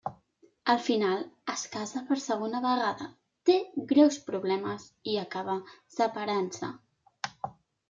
Al 0.73 0.79
final, 0.85 1.19
es 1.53 1.65
casa 1.75 2.01
per 2.07 2.17
segona 2.23 2.61
vegada, 2.63 3.07
té 3.51 3.59
greus 3.93 4.19
problemes 4.31 4.89
i 5.15 5.21
acaba 5.27 5.59
separant-se. 6.01 6.75